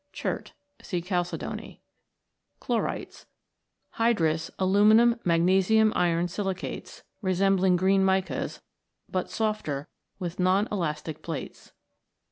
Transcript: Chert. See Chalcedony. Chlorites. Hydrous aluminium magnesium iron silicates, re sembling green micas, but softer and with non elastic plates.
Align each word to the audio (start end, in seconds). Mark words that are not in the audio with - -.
Chert. 0.11 0.53
See 0.81 0.99
Chalcedony. 0.99 1.79
Chlorites. 2.59 3.27
Hydrous 3.99 4.49
aluminium 4.57 5.19
magnesium 5.23 5.93
iron 5.95 6.27
silicates, 6.27 7.03
re 7.21 7.33
sembling 7.35 7.77
green 7.77 8.03
micas, 8.03 8.61
but 9.07 9.29
softer 9.29 9.77
and 9.77 9.87
with 10.17 10.39
non 10.39 10.67
elastic 10.71 11.21
plates. 11.21 11.71